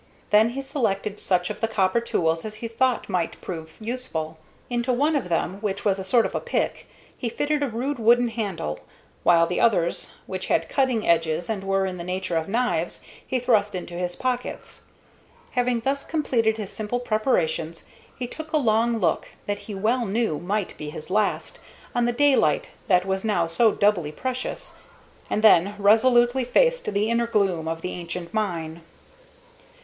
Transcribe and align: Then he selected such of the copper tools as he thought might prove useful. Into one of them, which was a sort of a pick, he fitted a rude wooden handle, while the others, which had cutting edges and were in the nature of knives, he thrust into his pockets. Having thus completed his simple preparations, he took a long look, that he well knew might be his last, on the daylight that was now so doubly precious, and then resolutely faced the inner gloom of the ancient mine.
Then 0.31 0.49
he 0.57 0.63
selected 0.63 1.19
such 1.19 1.51
of 1.51 1.61
the 1.61 1.67
copper 1.67 2.01
tools 2.01 2.43
as 2.43 2.55
he 2.55 2.67
thought 2.67 3.07
might 3.07 3.39
prove 3.39 3.75
useful. 3.79 4.39
Into 4.67 4.91
one 4.91 5.15
of 5.15 5.29
them, 5.29 5.59
which 5.61 5.85
was 5.85 5.99
a 5.99 6.03
sort 6.03 6.25
of 6.25 6.33
a 6.33 6.39
pick, 6.39 6.87
he 7.15 7.29
fitted 7.29 7.61
a 7.61 7.67
rude 7.69 7.99
wooden 7.99 8.29
handle, 8.29 8.79
while 9.21 9.45
the 9.45 9.59
others, 9.61 10.13
which 10.25 10.47
had 10.47 10.67
cutting 10.69 11.07
edges 11.07 11.51
and 11.51 11.63
were 11.63 11.85
in 11.85 11.97
the 11.97 12.03
nature 12.03 12.35
of 12.35 12.47
knives, 12.49 13.03
he 13.27 13.37
thrust 13.37 13.75
into 13.75 13.93
his 13.93 14.15
pockets. 14.15 14.81
Having 15.51 15.81
thus 15.81 16.03
completed 16.03 16.57
his 16.57 16.71
simple 16.71 16.99
preparations, 16.99 17.85
he 18.17 18.25
took 18.25 18.51
a 18.53 18.57
long 18.57 18.97
look, 18.97 19.27
that 19.45 19.59
he 19.69 19.75
well 19.75 20.07
knew 20.07 20.39
might 20.39 20.75
be 20.79 20.89
his 20.89 21.11
last, 21.11 21.59
on 21.93 22.05
the 22.05 22.11
daylight 22.11 22.69
that 22.87 23.05
was 23.05 23.23
now 23.23 23.45
so 23.45 23.71
doubly 23.71 24.11
precious, 24.11 24.73
and 25.29 25.43
then 25.43 25.75
resolutely 25.77 26.43
faced 26.43 26.91
the 26.91 27.11
inner 27.11 27.27
gloom 27.27 27.67
of 27.67 27.81
the 27.83 27.91
ancient 27.91 28.33
mine. 28.33 28.81